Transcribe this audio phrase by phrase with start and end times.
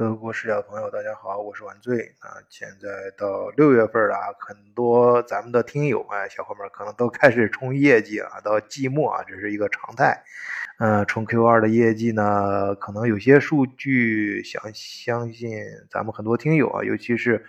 [0.00, 2.32] 德国视角的朋友，大家好，我是晚醉啊。
[2.48, 8.40] 现在到六月份了啊，很多咱们的听友啊，小伙伴可能都开始冲业绩了。
[8.42, 10.24] 到季末啊，这是一个常态。
[10.78, 15.50] 嗯，冲 Q 二的业绩呢，可能有些数据想相信
[15.90, 17.44] 咱们很多听友啊，尤其是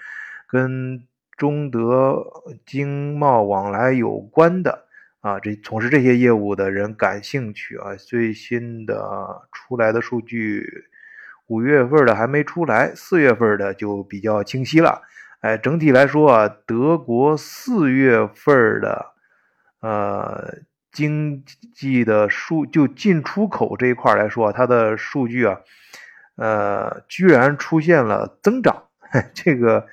[0.46, 1.08] 跟
[1.38, 2.22] 中德
[2.66, 4.88] 经贸往来有关的
[5.22, 7.96] 啊，这从事这些业务的人感兴趣啊。
[7.96, 10.90] 最新的出来的数据。
[11.52, 15.02] 五月份的还没出来，四月份的就比较清晰了。
[15.42, 19.08] 哎，整体来说啊，德国四月份的
[19.82, 20.60] 呃
[20.94, 21.44] 经
[21.76, 25.60] 济的数，就进出口这一块来说，它的数据啊，
[26.38, 28.84] 呃，居然出现了增长，
[29.36, 29.86] 这个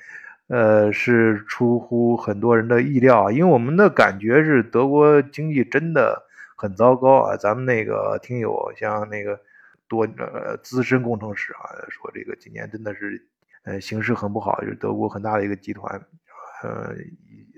[0.47, 3.31] 呃是出乎很多人的意料啊。
[3.33, 6.23] 因为我们的感觉是德国经济真的
[6.55, 7.35] 很糟糕啊。
[7.35, 9.41] 咱们那个听友像那个。
[9.89, 13.27] 多呃资深工程师啊说这个今年真的是
[13.63, 16.01] 呃形势很不好，就是德国很大的一个集团，
[16.63, 16.95] 呃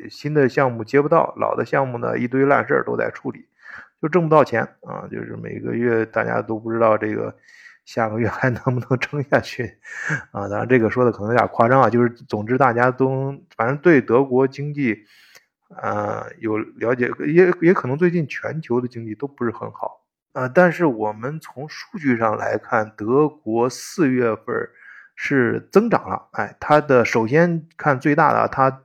[0.10, 3.46] 新的项目接不到，老的项目呢一堆烂事儿都在处理，
[4.02, 7.36] 就挣不到钱啊，就是每个月大家都不知道这个
[7.86, 9.78] 下个月还能不能撑下去
[10.32, 10.48] 啊。
[10.50, 15.06] 当然这个说的可能有点夸张啊，就是总之大家都反正对德国经济
[15.76, 20.01] 啊有了解，也也可能最近全球的经济都不是很好。
[20.34, 24.70] 呃，但是我们从数据上来看，德国四月份
[25.16, 26.30] 是增长了。
[26.32, 28.84] 哎，它的首先看最大的，它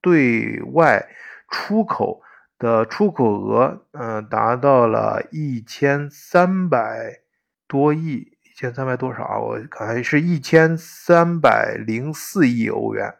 [0.00, 1.06] 对外
[1.50, 2.22] 出口
[2.58, 7.20] 的出口额，嗯，达到了一千三百
[7.68, 9.38] 多亿，一千三百多少啊？
[9.38, 13.14] 我看是一千三百零四亿欧元，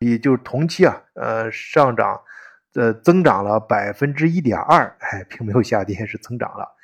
[0.00, 2.20] 也就是同期啊，呃，上涨，
[2.74, 6.75] 呃，增长了百分之一点二，哎，并没有下跌，是增长了。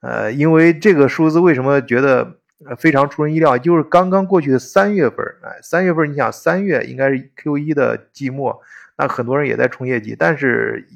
[0.00, 2.38] 呃，因为这个数字为什么觉得
[2.78, 3.58] 非常出人意料？
[3.58, 8.62] 就是刚刚过去的三月份，哎，三月份你想三月应该是 Q 一的季末，
[8.96, 10.86] 那很多人也在冲业绩，但是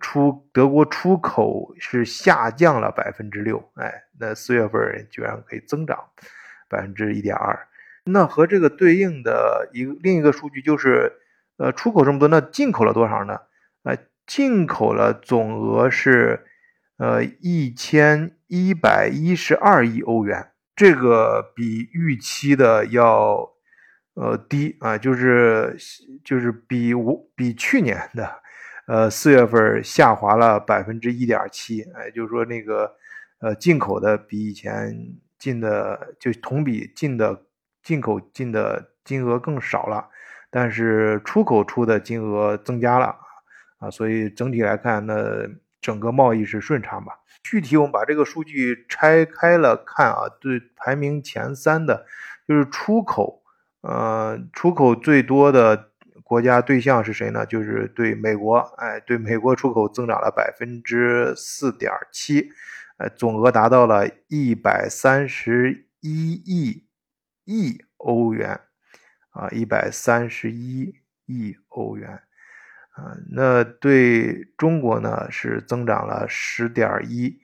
[0.00, 6.02] 出德国出口是下降了百分之六，哎，那四月份居然可以增长
[6.66, 7.66] 百分之一点二，
[8.04, 11.12] 那和这个对应的一个另一个数据就是，
[11.58, 13.38] 呃，出口这么多，那进口了多少呢？
[13.82, 16.46] 呃，进口了总额是。
[17.00, 23.52] 呃，一千一百一十二亿欧元，这个比预期的要
[24.12, 25.74] 呃低啊，就是
[26.22, 28.42] 就是比我比去年的
[28.86, 32.94] 呃四月份下滑了百分之一点七，哎，就是说那个
[33.38, 34.94] 呃进口的比以前
[35.38, 37.46] 进的就同比进的
[37.82, 40.06] 进口进的金额更少了，
[40.50, 43.16] 但是出口出的金额增加了
[43.78, 45.48] 啊，所以整体来看那。
[45.80, 47.20] 整个贸易是顺畅吧？
[47.42, 52.06] 具体我们把这个数据拆开了看啊，对排名前三的，
[52.46, 53.42] 就是出口，
[53.80, 55.90] 呃，出口最多的
[56.22, 57.46] 国家对象是谁呢？
[57.46, 62.50] 就是对美国，哎，对美国出口增长了百分之四点七，
[62.98, 66.84] 呃，总额达到了一百三十一亿
[67.46, 68.60] 亿欧元，
[69.30, 72.22] 啊，一百三十一亿欧元。
[73.30, 77.40] 那对中国呢是增长了十点一，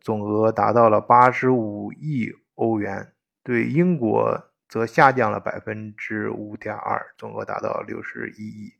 [0.00, 3.12] 总额达到了八十五亿欧元。
[3.42, 8.72] 对英国则下降了百分之五点二，总额达到六十一亿。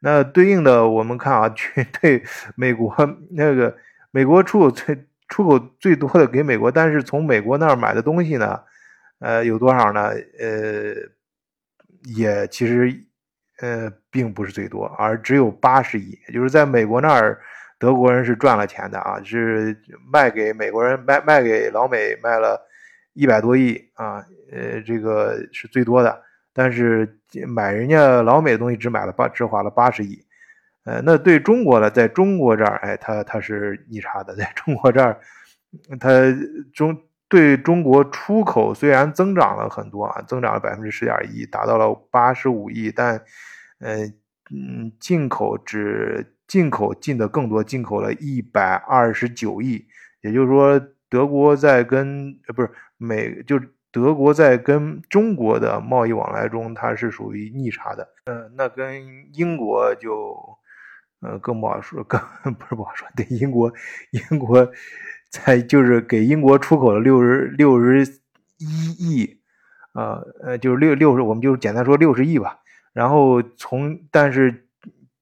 [0.00, 2.24] 那对应的我们看啊， 去对
[2.56, 2.94] 美国
[3.30, 3.76] 那个
[4.10, 8.60] 美国出口最出口最多的给美国，但是从美国那儿买的东西呢，
[9.20, 10.08] 呃，有多少呢？
[10.38, 10.94] 呃，
[12.16, 13.04] 也其实。
[13.60, 17.38] 呃，并不是最多，而只有八十亿，就是在美国那儿，
[17.78, 19.78] 德国人是赚了钱的啊，是
[20.10, 22.60] 卖给美国人卖卖给老美卖了
[23.12, 26.22] 一百多亿啊，呃，这个是最多的，
[26.54, 30.24] 但是买人家老美的东西只买了八，只花了八十亿，
[30.84, 35.20] 呃，那对中国呢，在中国这儿，哎，它它是逆差的，在中国这儿，
[36.00, 36.10] 它
[36.72, 36.98] 中。
[37.30, 43.22] 对中国出口虽然增长了很多啊，增长了百分之十点一，达到了八十五亿，但，
[43.80, 44.04] 呃，
[44.50, 49.84] 嗯，进口只进口进的更多，进口了一百二十九亿，
[50.22, 58.08] 也就是说，德国在跟呃不是美，就是德国在跟中国的贸易往来中，它是属于逆差的。
[58.26, 59.02] 嗯，那跟
[59.34, 60.58] 英国就，
[61.20, 62.20] 呃，更不好说，更
[62.54, 63.72] 不是不好说，对英国，
[64.12, 64.72] 英国。
[65.30, 68.04] 在就是给英国出口了六十六十
[68.58, 69.38] 一亿，
[69.94, 72.58] 呃呃，就是六六十，我们就简单说六十亿吧。
[72.92, 74.66] 然后从但是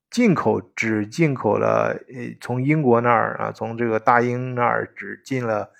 [0.09, 5.71] 进口只进口了，呃，从英国那儿啊，从这个大英那儿只进了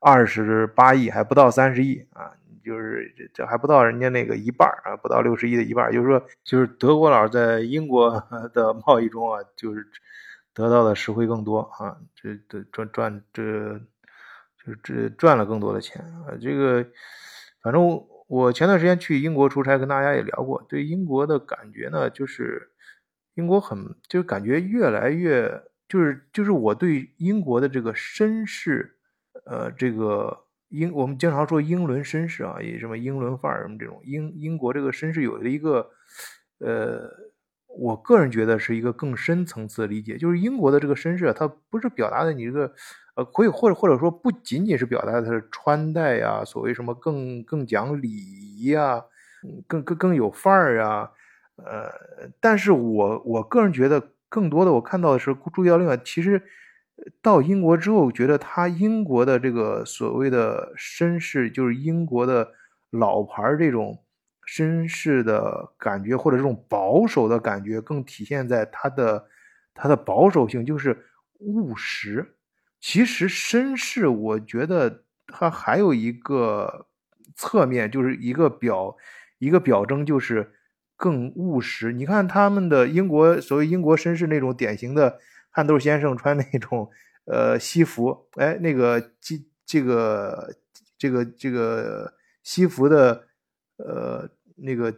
[0.00, 2.32] 二十八亿，还不到三十亿啊。
[2.64, 8.20] 就是这这还不到人家那个一半啊，不到六十亿的一半就是说，就是德国佬在英国
[8.52, 9.86] 的贸易中啊，就是
[10.52, 13.42] 得到的实惠更多啊，这这赚赚这，
[14.58, 16.34] 就是这赚了更多的钱啊。
[16.40, 16.84] 这个
[17.62, 22.70] 反正我前段时间去英国出差，跟大家也聊过，对英国的感觉呢，就是
[23.34, 28.96] 英国很就是感觉越来越就是就是我对英国的这个绅士，
[29.44, 30.44] 呃，这个。
[30.70, 35.88] 英我们经常说英伦绅士啊，也什么英伦范儿什么这种英英国这个绅士有了一个，
[36.58, 37.08] 呃，
[37.78, 42.72] 我个人觉得是一个更深层次的理解，就是英国的这个绅士，它不是表达的你这个，
[43.16, 49.04] 呃，可以或者或者说不仅仅是表达他的穿戴呀，所谓什么更更讲礼仪呀，
[49.66, 51.10] 更更更有范儿啊，
[51.56, 51.90] 呃，
[52.40, 56.42] 但是我我个人觉得更多的我看到的是注意到另外其实。
[57.20, 62.48] 到英国之后，觉得他英国的这个所谓的绅士，就是英国的
[62.88, 63.98] 老牌这种
[64.46, 69.26] 绅士的感觉，或者这种保守的感觉，更体现在他的
[69.74, 71.04] 他的保守性，就是
[71.40, 72.36] 务实。
[72.80, 76.86] 其实绅士，我觉得他还有一个
[77.34, 78.96] 侧面，就是一个表
[79.38, 80.52] 一个表征，就是
[80.96, 81.92] 更务实。
[81.92, 85.18] 你看他们的英国所谓英国绅士那种典型的。
[85.48, 86.90] 汉豆先生穿那种
[87.24, 90.54] 呃西服，哎，那个这这个
[90.98, 93.24] 这个这个西服的
[93.78, 94.92] 呃那个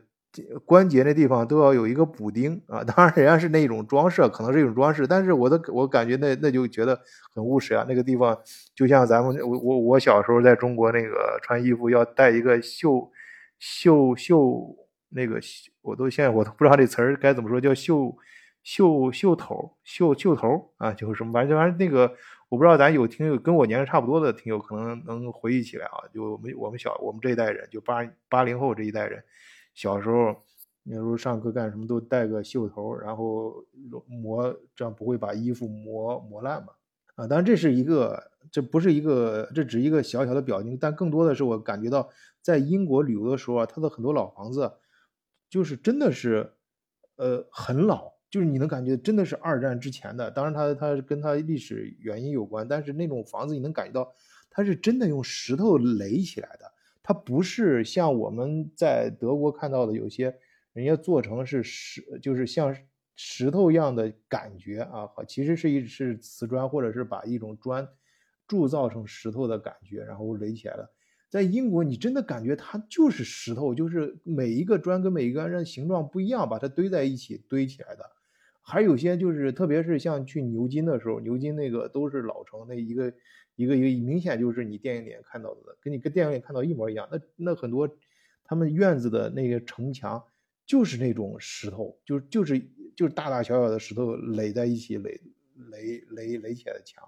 [0.64, 2.82] 关节那地方都要有一个补丁啊。
[2.84, 6.98] 当然，人家是那种装饰，可能是一种装饰，但是我的我感觉那那就觉得
[7.34, 7.84] 很务实啊。
[7.88, 8.38] 那个地方
[8.74, 13.10] 就像咱们我我我小时候在中国那个穿衣服要带一个袖
[13.58, 14.76] 袖袖
[15.10, 15.40] 那个，
[15.82, 18.16] 我都现在我都不知道这词儿该怎么说，叫袖。
[18.62, 22.14] 袖袖头袖袖头啊，就是什么反正反正那个，
[22.50, 29.24] 我不知道咱有听友跟我年龄差不多的听友可能能回忆起来啊，就我们我们小我们这一代人，就八八零后这一代人，
[29.72, 30.36] 小时候
[30.82, 33.64] 那时候上课干什么都带个袖头，然后
[34.06, 36.74] 磨这样不会把衣服磨磨烂嘛
[37.14, 42.10] 啊，当然这是一个这不是一个这只一个小小的表情，但更多的是我感觉到
[42.42, 44.74] 在英国旅游的时候啊，它的很多老房子
[45.48, 46.52] 就是真的是
[47.16, 48.17] 呃很老。
[48.30, 54.12] 就是你能感觉真的是二战之前的，当然它它跟它历史原因有关，但是那种房子你能感觉到
[54.50, 56.70] 它是真的用石头垒起来的，
[57.02, 60.36] 它不是像我们在德国看到的有些
[60.72, 62.76] 人家做成是石，就是像
[63.16, 67.88] 石头一样的感觉啊，其实是一是瓷砖或者是把一种砖
[68.46, 70.92] 铸造成石头的感觉，然后垒起来了。
[71.30, 78.10] 在英国，你真的感觉它就是石头，就是每一个砖跟每一个砖形状不一样，把它堆在一起堆起来的。
[78.70, 83.10] 还有些就是，特别是像去牛津的时候，牛津那个都是老城，那一个
[83.56, 87.08] 一个一个明显就是你电影里看到的，跟你跟电影里看到一模一样。
[87.10, 87.88] 那那很多
[88.44, 90.22] 他们院子的那个城墙
[90.66, 92.58] 就是那种石头，就是就是
[92.94, 95.18] 就是大大小小的石头垒在一起垒
[95.70, 97.02] 垒垒垒起来的墙，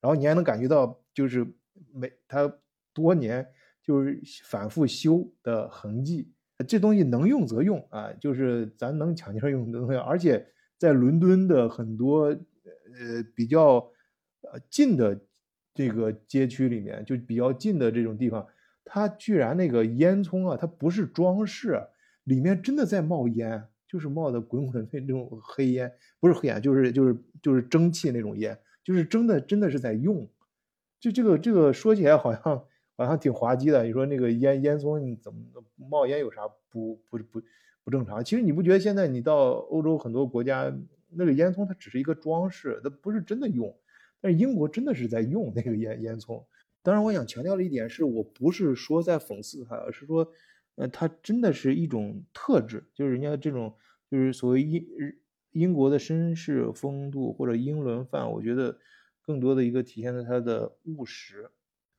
[0.00, 1.46] 然后你还能感觉到就是
[1.92, 2.52] 每它
[2.92, 3.46] 多年
[3.84, 6.32] 就是反复修的痕迹。
[6.66, 10.44] 这东西能用则用啊，就是咱能抢劲用能用，而且。
[10.78, 13.76] 在伦敦的很多呃比较
[14.42, 15.18] 呃近的
[15.72, 18.46] 这个街区里面，就比较近的这种地方，
[18.84, 21.80] 它居然那个烟囱啊，它不是装饰，
[22.24, 30.28] 里面真的在冒烟，就是冒的滚滚那种黑烟，不是黑烟，就是就是就是蒸汽那种烟，就是真的真的是在用。
[31.00, 32.64] 就这个这个说起来好像
[32.96, 35.40] 好像挺滑稽的，你说那个烟烟囱你怎么
[35.76, 37.42] 冒烟有啥不不不？
[37.84, 38.24] 不正常。
[38.24, 40.74] 其实你不觉得现在你到欧洲很多国家，
[41.10, 43.72] 那个烟囱它只是一个装饰，它不是真的用。
[44.20, 46.42] 但是英国真的是在用那个烟烟囱。
[46.82, 50.26] 当然，我想强调的一点是我不是说在讽刺它，而是说，
[50.76, 53.74] 呃，它真的是一种特质，就是人家这种
[54.10, 54.86] 就是所谓英
[55.52, 58.78] 英国的绅士风度或者英伦范，我觉得
[59.22, 61.50] 更多的一个体现在它的务实。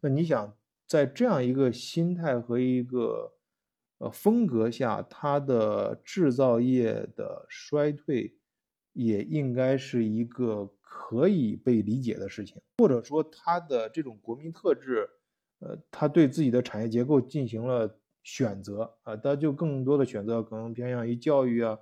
[0.01, 3.33] 那你想在这样一个心态和一个。
[3.97, 8.35] 呃，风格下，它的制造业的衰退
[8.91, 15.09] 也应该是一个可以被理解的事情，或者说它的这种国民特质，
[15.59, 21.79] 呃，他对自己的产业结构进行了选择啊，他就更多的选择可能偏向于教育啊，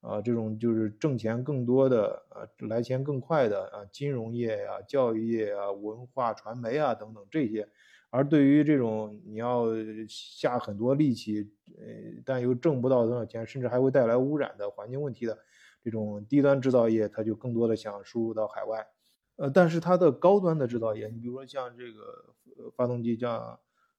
[0.00, 7.66] 啊，这种就是挣钱更多的啊，来钱更快的啊，金融业呀、教育业啊、文化传媒啊等等这些。
[8.14, 9.66] 而对于这种你要
[10.08, 11.84] 下很多力气，呃，
[12.24, 15.36] 但又挣不到多少钱，甚至还会带来污染的环境问题的
[15.82, 18.86] 这种低端制造业，它就更多的想输入到海外。
[19.34, 23.58] 呃，但是它的高端的制造业，你比如说像这个发动机，像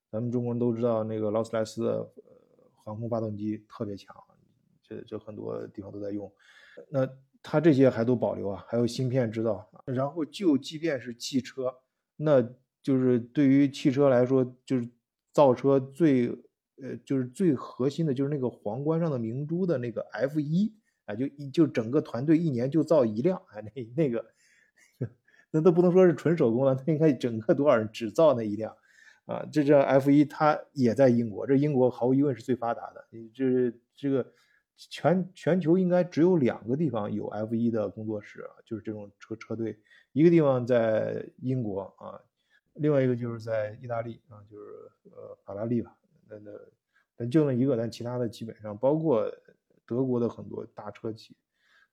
[0.10, 2.10] 咱们中国人都知道那个劳斯莱斯的
[2.86, 4.15] 航空发动机特别强，
[4.81, 6.31] 这这很多地方都在用。
[6.88, 7.05] 那
[7.43, 9.69] 它这些还都保留啊，还有芯片制造。
[9.84, 11.75] 然后就即便是汽车，
[12.15, 12.41] 那
[12.86, 14.88] 就是对于汽车来说，就是
[15.34, 16.27] 造车最
[16.80, 20.72] 呃就是最核心的就是那个皇冠上的明珠的那个 F 一
[21.06, 24.24] 啊，就就整个团队一年就造一辆啊，那那个。
[25.51, 28.75] 那都不能说是纯手工了，他应该整个多少人只造那一辆，
[29.24, 34.34] 啊，这这 F 一它也在英国，这英国毫无疑问是最发达的，这这个
[34.75, 39.80] 全全球应该只有两个地方有 F 一的工作室，就是这种车车队，
[40.12, 42.20] 一个地方在英国啊，
[42.75, 45.96] 另外一个就是在意大利啊，就是呃法拉利吧，
[46.29, 46.51] 那那
[47.17, 49.29] 但就那一个，但其他的基本上包括
[49.86, 51.36] 德国的很多大车企，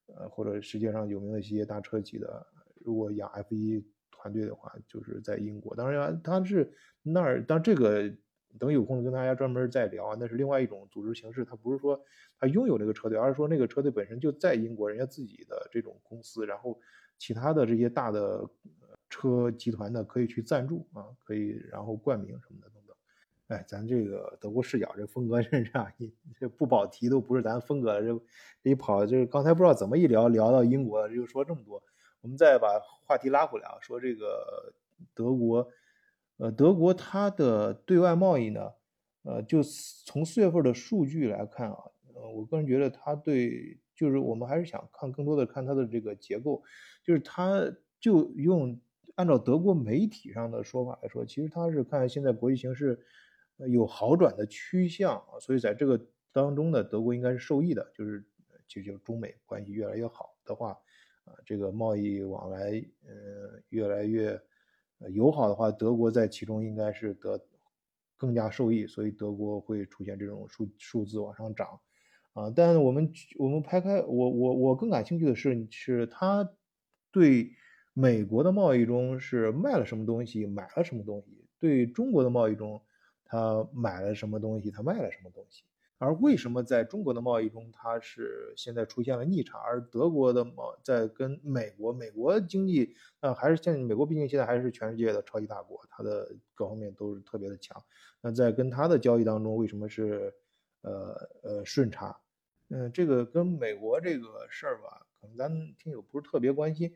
[0.07, 2.47] 呃或者世界上有名的一些大车企的。
[2.85, 5.73] 如果养 F 一团队的话，就是在英国。
[5.77, 6.69] 当然，他是
[7.01, 8.13] 那儿，当这个
[8.59, 10.17] 等有空跟大家专门再聊。
[10.17, 12.05] 那是另外一种组织形式，他不是说
[12.41, 16.77] 他拥有这个车队，而是说那个车队本身就在英国，人家自己的这种公司，然后
[17.19, 18.45] 其他的这些大的
[19.13, 22.97] 车集团的，可以去赞助啊，可以然后冠名什么的等等。
[23.49, 25.93] 哎，咱这个德国视角这风格是这样，
[26.41, 28.25] 这不保题都不是咱风格了，这
[28.63, 31.83] 这一跑就是刚才不知道怎么一聊聊到英国，就说这么多。
[32.23, 34.73] 我们再把话题拉回来啊，说这个
[35.13, 35.69] 德国，
[36.39, 38.73] 呃，德国它的对外贸易呢，
[39.25, 39.63] 呃，就
[40.07, 41.77] 从四月份的数据来看啊，
[42.15, 46.63] 呃，我个人觉得它对，就是我们还是想看更多的看它的这个结构，
[47.05, 47.61] 就是它
[48.01, 48.81] 就用
[49.17, 52.99] 按照德国媒体上的说法来说，其实它是看现在国际形势
[53.71, 58.25] 有好转的趋向啊，所以在这个当中呢，德国应该是受益的，就是
[58.67, 60.77] 就就中美关系越来越好的话。
[61.25, 64.37] 啊，这个贸易往来，呃，越来越
[65.15, 67.41] 友好的话，德国在其中应该是得
[68.17, 71.79] 更加受益，所以德国会出现这种数数字往上涨，
[72.33, 76.57] 啊，但我们我们拍开，我我我更感兴趣的是，是他
[77.13, 77.53] 对
[77.95, 82.81] 美国的贸易中是卖了什么东西，买了什么东西，对中国的贸易中
[83.25, 85.65] 他买了什么东西，他卖了什么东西。
[85.99, 97.81] 而为什么在中国的贸易中，它是现在出现了逆差，而德国的贸在跟美国，美国经济呃还是现在美国毕竟现在还是全世界的超级大国，它的各方面都是特别的强。
[98.21, 100.35] 那在跟它的交易当中，为什么是
[100.81, 102.19] 呃呃顺差？
[102.71, 106.93] 嗯，这个跟美国这个事儿吧，可能咱听友不是特别关心。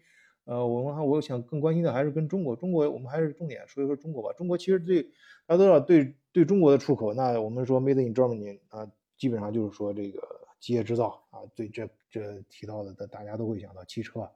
[0.47, 4.35] 呃，我们还我想更关心的还是跟中国，中国我们还是重点说一说中国吧。
[4.37, 5.03] 中国其实对
[5.47, 8.91] 大家都知道，对对中国的出口，那我们说 Made in Germany 啊。
[9.19, 10.21] 基本上就是说这个
[10.61, 14.31] 机械制造啊，对这这提到的，大家都会想到汽车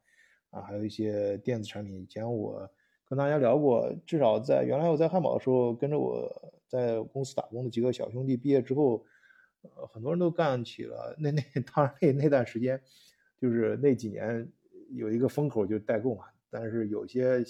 [0.49, 2.01] 啊，还有一些电子产品。
[2.01, 2.67] 以前我
[3.07, 6.33] 跟大家聊过，至少在原来我在汉堡的时候，跟着我
[6.67, 9.05] 在公司打工的几个小兄弟毕业之后，
[9.61, 11.15] 呃，很多人都干起了。
[11.19, 11.43] 那那
[11.75, 12.81] 当然那那段时间，
[13.39, 14.51] 就是那几年
[14.91, 16.25] 有一个风口就是代购嘛。
[16.51, 17.45] 但是有些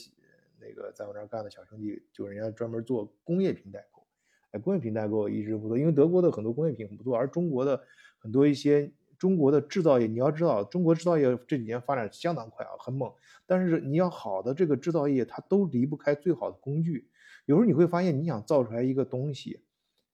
[0.58, 4.06] 那个在我那儿干的小兄弟，就人家专门做工业品代购。
[4.50, 7.82] 哎，工业品代购一直不错，因为德国的很多工业品很不错，而中国的
[8.18, 13.10] 很多一些中国的制造业，你要知道，中国制造业这几年发展相当快啊，很猛。
[13.46, 17.08] 但是你要好的这个制造业，它都离不开最好的工具。
[17.46, 19.60] 有时候你会发现，你想造出来一个东西，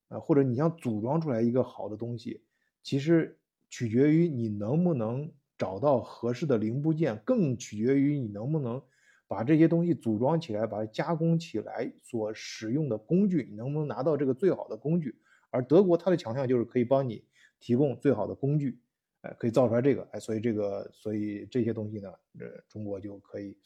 [0.09, 2.43] 啊，或者你想组装出来一个好的东西，
[2.83, 8.83] 其实取决于你能不能找到合适的零部件，更取决于你能不能。
[9.29, 15.21] 把这些东西组装起来，把它加工起来所使用的工具，你能不能拿到这个最好的工具？
[15.51, 17.25] 而德国它的强项就是可以帮你
[17.59, 18.79] 提供最好的工具，
[19.23, 22.09] 哎，可以造出来这个，哎，所以这个，所以这些东西呢，
[22.39, 23.57] 呃，中国就可以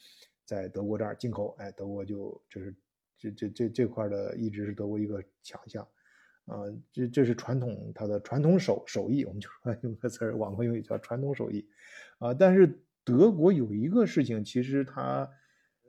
[0.47, 2.75] 在德国这儿进口，哎，德国就这是
[3.19, 5.87] 这这这这块的一直是德国一个强项，
[6.51, 11.69] 啊，这这是传统它的传统手手艺，我们就说 用个词儿，网络用语叫传统手艺，
[12.19, 15.31] 啊，但是德国有一个事情，其实它。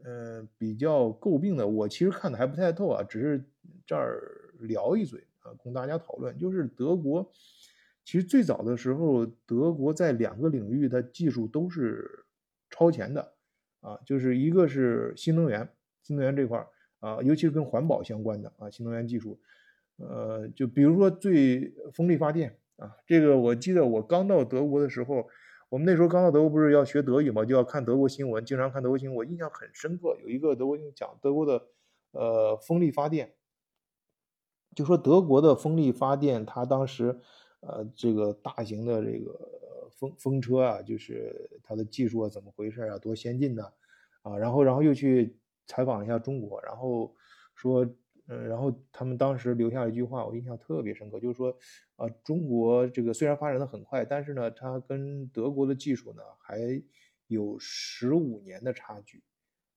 [0.04, 3.46] 嗯，比较诟病的，我其实看的还不太透啊，只是
[3.86, 6.36] 这儿聊一嘴啊，供大家讨论。
[6.40, 7.32] 就是德国，
[8.04, 12.26] 其实最早的时候，德国在两个领域的技术都是
[12.72, 13.36] 超前的
[13.82, 15.70] 啊，就是一个是新能源，
[16.02, 16.68] 新能源这块儿
[17.00, 19.40] 啊，尤其是跟环保相关的啊，新能源技术，
[20.10, 25.28] 呃，就比如说最风力发电啊，这个我记得我刚到德国的时候。
[25.72, 29.16] 我们那时候刚到德国，不是要学德语嘛，就要看德国新闻，经常看德国新闻。
[29.16, 31.66] 我印象很深刻，有一个德国人讲德国的，
[32.12, 33.36] 呃，风力发电，
[34.76, 37.18] 就说德国的风力发电，它当时，
[37.62, 43.64] 呃，这个大型的这个风风车啊，就是它的技术啊，怎么回事啊，多先进的，
[44.24, 47.16] 啊，然后然后又去采访一下中国，然后
[47.56, 47.88] 说，
[48.32, 51.54] 嗯，然后他们当时留下一句话，我印象特别深刻，就是说，
[51.98, 56.82] 啊，中国这个虽然发展的很快，但是呢，它跟德国的技术呢还
[57.28, 59.22] 有十五年的差距，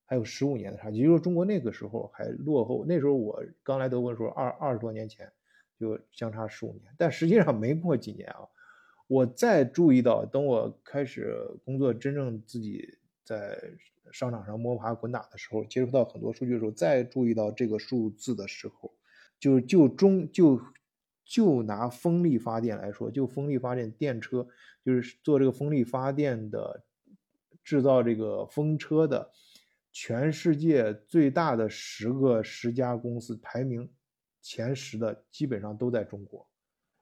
[0.07, 2.85] 还有十五年的差距，也就是说中国那个时候还落后。
[2.87, 5.33] 那时候我刚来德国的时候，二二十多年前，
[5.77, 6.95] 就相差十五年。
[6.97, 8.47] 但实际上没过几年啊，
[9.09, 13.59] 我再注意到，等我开始工作，真正自己在。
[14.13, 18.93] 商场上摸爬滚打的时候，接触到很多数据的时候，再注意到这个数字的时候，
[19.41, 20.61] 就就中就
[21.25, 24.47] 就拿风力发电来说，就风力发电电车，
[24.85, 26.85] 就是做这个风力发电的
[27.65, 29.31] 制造这个风车的，
[29.91, 33.91] 全世界最大的十个十家公司排名
[34.43, 36.47] 前十的，基本上都在中国。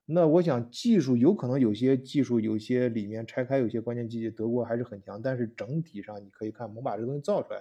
[0.04, 5.22] 那我想，技术有可能有些技术，有些里面拆开有些关键机器，德国还是很强。
[5.22, 7.60] 但是整体上，你可以看，能把这东西造出来，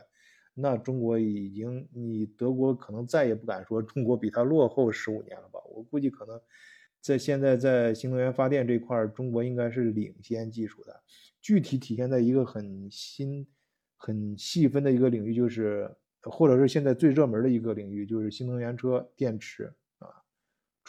[0.55, 5.59] 那中国已经，你德国可能再也不敢说中国比它落后十五年了吧？
[5.71, 6.41] 我估计可能
[6.99, 10.99] 在现在在新能源发电这块，中国应该是领先技术的。
[11.39, 13.47] 具体体现在一个很新、
[13.97, 15.89] 很细分的一个领域，就是
[16.23, 19.71] 或者是现在最热门的一个领域，就是新能源车电池。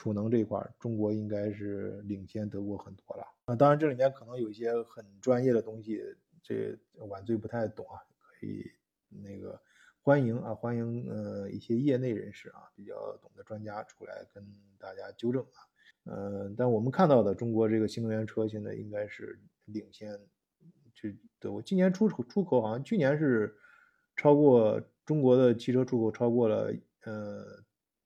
[0.03, 3.55] 储能这一块，中国应该是领先德国很多了啊。
[3.55, 6.03] 当然，这里面可能有一些很专业的东西，
[6.43, 8.69] 这晚醉不太懂啊，可以
[9.09, 9.63] 那个
[10.01, 14.45] 欢迎啊，欢迎呃一些业内人士啊，比较懂的专家出来跟
[14.77, 15.63] 大家纠正啊。
[16.07, 20.19] 嗯，但我们看到的中国这个新能源车现在应该是领先，
[20.97, 23.57] 就德国今年出口出口好像去年是
[24.17, 27.63] 超过中国的汽车出口超过了呃。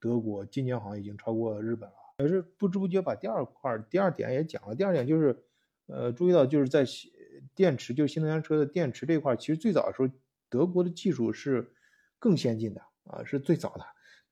[0.06, 4.74] 德国今年好像已经超过日本了，可是不知不觉把第二块、第二点也讲了。
[4.74, 5.36] 第二点就是，
[5.86, 6.84] 呃，注意到就是在
[7.56, 10.08] 电池，就新能源车的电池这块，其实最早的时候，
[10.48, 11.72] 德国的技术是
[12.20, 13.84] 更先进的啊，是最早的。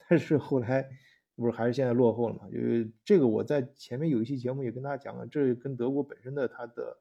[0.09, 0.88] 但是后来
[1.35, 2.43] 不是还是现在落后了嘛？
[2.52, 6.97] 因为这个我在前面有一期节目也跟大家讲了，这跟德国本身的它的，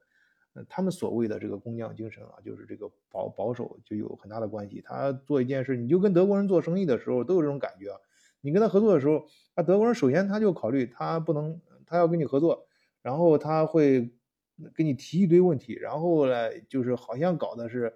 [0.54, 4.82] 呃，他们所谓的这个工匠精神啊，就是这个保保守就有很大的关系。
[4.84, 8.00] 他做一件事，你就跟德国人做生意的时候都有这种感觉啊。
[8.44, 12.66] 你跟他合作的时候，啊，德国人首先他就考虑他不能，他要跟你合作，
[13.00, 14.12] 然后他会
[14.76, 17.90] 给你提一堆问题，然后呢，就是好像搞的是，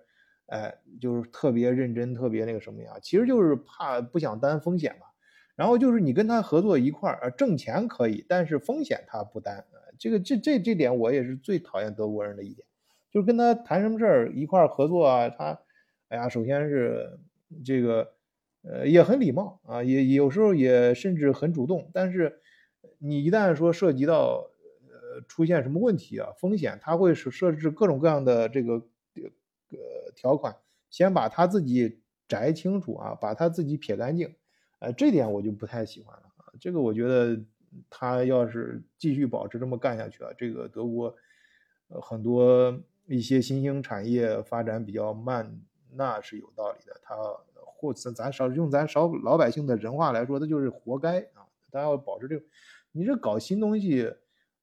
[0.46, 5.06] 哎，就是特别认真，特别那个什么呀，其实就是怕不想担风险嘛。
[5.54, 9.66] 然后就是你跟他合作一块儿，挣钱可以，但是风险他不担。
[9.98, 12.66] 这个这这这点我也是最讨厌德国人的一点，
[13.10, 15.60] 就是跟他谈什么事儿一块儿合作啊，他，
[16.08, 17.20] 哎呀，首先是
[17.64, 18.14] 这个。
[18.62, 21.90] 呃，也很礼貌啊，也有时候也甚至很主动。
[21.94, 22.40] 但是，
[22.98, 24.50] 你一旦说涉及到
[24.88, 28.74] 呃出现什么问题啊，风险，他会设设置各种各样的这个
[29.70, 30.56] 呃条款，
[30.90, 34.34] 先把他自己摘清楚啊，把他自己撇干净。
[34.80, 36.52] 呃，这点我就不太喜欢了啊。
[36.60, 37.40] 这个我觉得
[37.88, 41.14] 他要是继续保持这么干下去啊，这个德国
[41.88, 45.60] 呃很多一些新兴产业发展比较慢，
[45.92, 47.00] 那是有道理的。
[47.02, 47.14] 他。
[47.80, 51.46] 或咱咱少用咱少老百姓的人话来说，他就是活该啊！
[51.70, 52.44] 他要保持这个，
[52.90, 54.12] 你这搞新东西，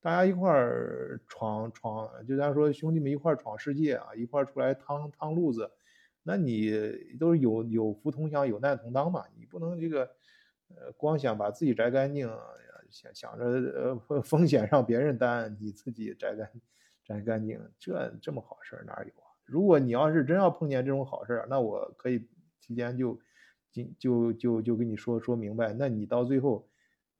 [0.02, 5.72] 大家一块儿闯闯，就咱说兄弟们一块儿闯世界啊，一块儿出来趟趟路子，
[6.24, 6.74] 那你
[7.18, 10.02] 都是有有福同享，有难同当嘛，你不能这个
[10.76, 12.30] 呃光想把自己摘干净，
[12.90, 13.46] 想想着
[14.10, 16.52] 呃 风险让别人担，你自己摘干
[17.06, 19.32] 摘干净，这这么好事儿哪有啊？
[19.46, 22.28] 如果你要是真要碰见这种好事儿，那我可以。
[22.66, 23.20] 期间就，
[24.00, 26.68] 就就就跟你说说明白，那你到最后，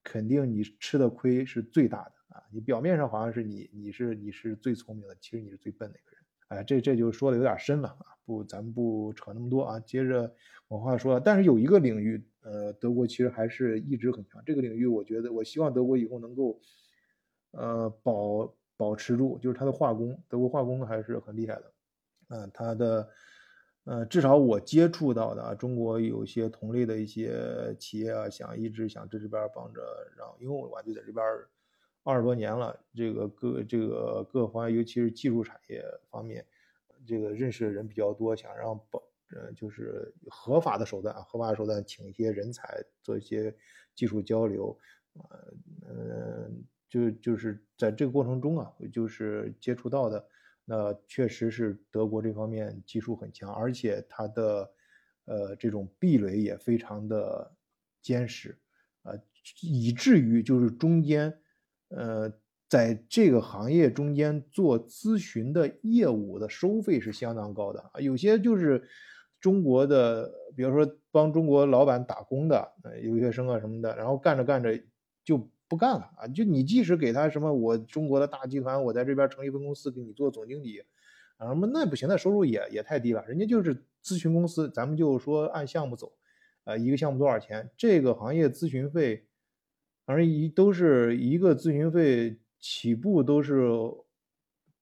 [0.04, 2.42] 肯定你吃的亏是最大的啊！
[2.52, 6.20] 你表面上好像是你你是你是最聪明的，其实你是最笨的一个人。
[6.48, 8.18] 哎，这这就说的有点深了啊！
[8.26, 9.80] 不，咱们不扯那么多啊。
[9.82, 10.34] 接着
[10.70, 14.42] 往话说，但是有一个领域，呃，德国其实还是一直很强。
[14.46, 16.60] 这个领域，我觉得我希望德国以后能够，
[17.52, 21.74] 呃，保保持住，就是它的化工，德国化工还是很厉害的，
[22.30, 23.10] 嗯，它的。
[23.86, 29.82] 呃，至少我接触到的啊，中国有些同类的一些企业啊，想一直想在这边帮着
[30.18, 31.24] 让，因为我就在这边
[32.04, 36.44] 二十多年了，这个各这个各方，尤其是技术产业方面，
[37.06, 39.04] 这个认识的人比较多，想让保
[39.36, 43.56] 呃就是合法的手段，合法的手段请一些人才做一些
[43.94, 44.76] 技术交流，
[45.14, 45.54] 呃
[45.88, 50.28] 嗯，就就是在这个过程中啊，就是接触到的。
[50.66, 54.72] 那确实是德国这方面技术很强，而且它的，
[55.26, 57.56] 呃，这种壁垒也非常的
[58.02, 58.58] 坚实，
[59.04, 59.14] 啊，
[59.62, 61.32] 以至于就是中间，
[61.90, 62.34] 呃，
[62.68, 68.84] 在这个行业中间做咨询的业务的收费是相当高的，有些就是
[69.40, 74.84] 中国的，比如说帮中国老板打工的呃留学生啊什么的，然后干着干着
[75.24, 76.28] 就不干了啊！
[76.28, 80.80] 就你即使给他什么，我中国的大集团，我在这边成立分公司给你做总经理，
[81.38, 83.26] 啊什么那不行，那收入也也太低了。
[83.28, 86.14] 人家就是咨询公司，咱们就说按项目走，
[86.66, 87.72] 啊一个项目多少钱？
[87.76, 89.26] 这个行业咨询费，
[90.06, 93.68] 反正一都是一个咨询费起步都是，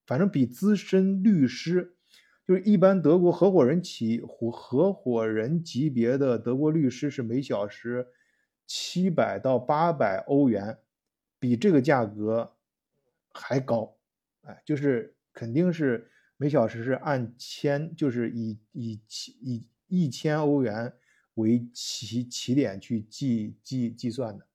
[0.05, 1.95] 反正比资深律师，
[2.45, 8.07] 就是一般德国合伙人起合合伙人级别的德国律师是每小时。
[8.65, 10.77] 七百到八百欧元，
[11.37, 12.55] 比这个价格
[13.33, 13.97] 还高，
[14.41, 19.01] 哎，就是肯定是每小时是按千，就是以以
[19.41, 20.93] 以一千欧元
[21.35, 24.47] 为起起点去计计计算的，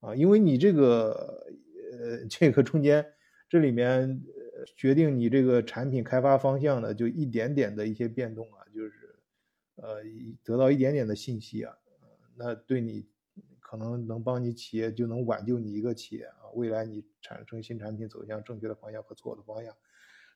[0.00, 1.46] 啊，因为你这个
[1.92, 3.04] 呃这个中间
[3.48, 4.22] 这里面
[4.76, 9.16] 决定你这个产品开发方向的就一点点的一些变动啊，就是
[9.76, 10.02] 呃
[10.44, 11.74] 得到一点点的信息啊，
[12.36, 13.08] 那对你。
[13.66, 19.74] 可能能帮你企业就能挽救你一个企业啊，未来你产生新产品走向正确的方向和错误的方向，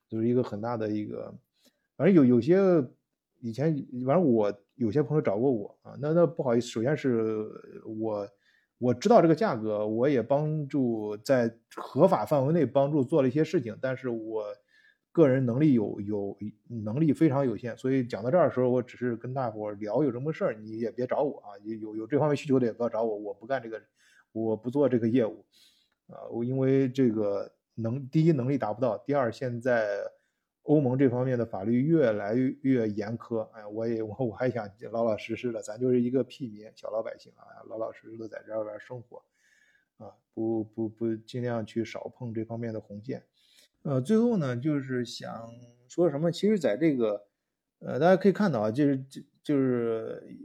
[0.09, 1.33] 就是一个很大的一个。
[1.95, 2.59] 反正有有些
[3.41, 7.47] 以前，反正我有些朋友找过我啊，那那不好意思，首先是
[7.85, 8.27] 我
[8.79, 14.45] 我知道这个价格，我也帮助在合法范围内帮助做了一些事情，但是我。
[15.19, 23.83] 个人能力有有能力非常有限，所以讲到这儿的时候，我只是跟大伙聊有什么事儿，你也别找我啊，有有这方面需求的也不要找我，我不干这个，
[24.31, 25.45] 我不做这个业务，
[26.07, 29.99] 啊，我因为这个能第一能力达不到，第二现在
[30.63, 39.25] 欧盟这方面的法律越来越严苛，哎，我也我我还想老老实实的，咱就是一个屁民小老百姓啊，老老实实的在这边生活，
[39.97, 43.25] 啊，不不不尽量去少碰这方面的红线。
[43.83, 45.49] 呃，最后呢，就是想
[45.88, 46.31] 说什么？
[46.33, 47.25] 其实，在这个，
[47.79, 50.37] 呃，大家可以看到啊，就是就就是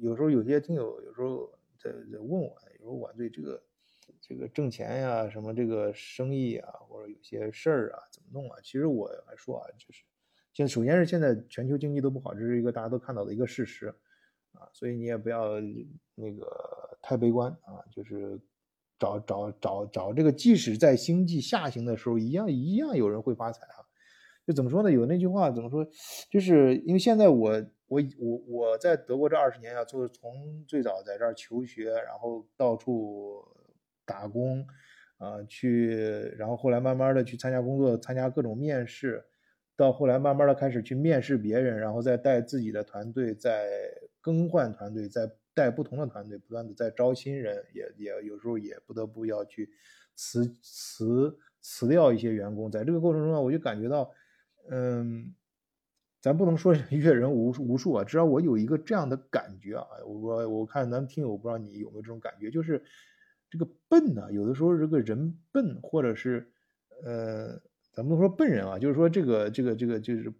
[0.00, 3.62] 有时候有些听友有时候在在问我，有时候我对这个
[4.20, 8.58] 这个挣钱呀，什么这个生意啊，或者有些事儿啊，怎么弄啊？
[8.62, 10.04] 其实我来说啊，就是
[10.52, 13.86] 现首先是现在全球经济都不好，这是一个大家都看到的一个事实
[14.52, 15.58] 啊，所以你也不要
[16.14, 16.46] 那个
[17.00, 18.38] 太悲观啊，就是。
[19.02, 23.82] 找找找找这个，即使在经济下行的时候，一样一样有人会发财啊。
[24.46, 24.92] 就怎么说呢？
[24.92, 25.84] 有那句话怎么说？
[26.30, 27.50] 就是因为现在我
[27.88, 33.44] 我我我在德国这二十年啊，就是从最早在这儿求学，然后到处
[34.04, 34.64] 打工，
[35.18, 35.96] 啊去，
[36.38, 39.24] 然后后来慢慢的去参加工作，参加各种面试，
[39.76, 43.68] 到后来慢慢的开始去面试别人，然后再带自己的团队，再
[44.20, 45.28] 更换团队，再。
[45.54, 49.70] 带不同的团队，不断的在招新人，也也有时候也不得不要去
[50.14, 52.70] 辞辞辞掉一些员工。
[52.70, 54.10] 在这个过程中呢，我就感觉到，
[54.70, 55.34] 嗯，
[56.20, 59.86] 咱不能说阅人无无数啊，至少我有一个这样的感觉啊。
[60.06, 62.82] 我我看咱听友，不知道你有没有这种感觉，就是
[63.50, 66.50] 这个笨呢，有的时候这个人笨，或者是
[67.04, 67.60] 呃，
[67.92, 70.32] 咱不能说笨人啊，就是说这个这个这个就是，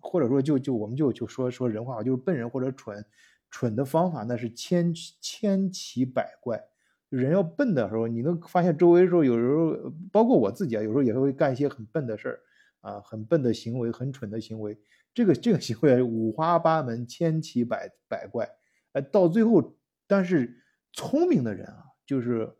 [0.00, 3.04] 或者说就就我们就就说说人话，就是笨人或者蠢。
[3.50, 6.62] 蠢的方法那是千千奇百怪，
[7.08, 12.40] 人要笨的时候，你能发现周围的时候有时候，包括我自己啊，有时候也会干一些很笨的事儿
[12.80, 14.78] 啊，很笨的行为，很蠢的行为。
[15.14, 18.48] 这个这个行为五花八门，千奇百百怪，
[18.92, 22.52] 哎，到最后，但是聪明的人啊，就是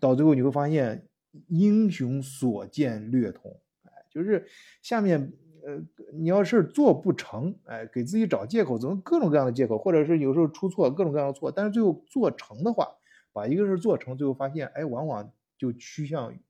[0.00, 1.06] 到最后你会发现，
[1.48, 4.46] 英雄所见略同，哎，就是
[4.82, 5.32] 下面。
[5.64, 12.88] 呃，你要是做不成，哎，给自己找借口，怎么各种各样的借口，或者是有时候出错，各种各样的错，但是最后做成的话，
[13.32, 16.40] 把一个事做成，最后发现，哎，往往就趋向于，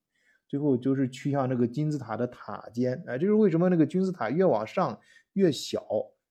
[0.49, 4.99] 最后就是趋向这个金字塔的塔尖，哎，这是为什么那个金字塔越往上
[5.33, 5.85] 越小，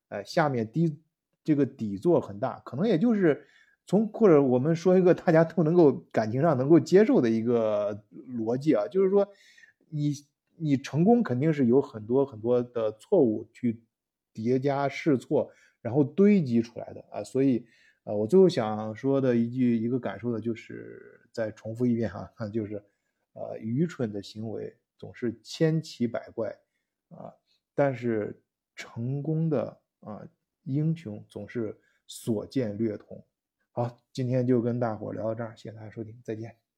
[0.10, 1.00] 哎，下面低
[1.44, 3.46] 这个底座很大，可能也就是
[3.86, 8.04] 从或者我们说一个大家都能够感情上能够接受的一个
[8.38, 9.28] 逻辑啊，就是说
[9.90, 10.14] 你。
[10.60, 13.84] 你成功肯定是有很多很多的错误去
[14.34, 17.66] 叠加试错，然后堆积出来的啊，所以
[18.04, 22.84] 啊，我最后想说的一句一个感受的就是再重复一遍哈， 就是
[23.34, 26.50] 呃，愚蠢的行为总是千奇百怪
[27.10, 27.34] 啊，
[27.74, 28.44] 但是
[28.76, 30.28] 成功的啊
[30.64, 33.26] 英雄总是所见略同。
[33.72, 36.69] 好，今天就跟大伙聊到这儿，谢谢大家收听，再见。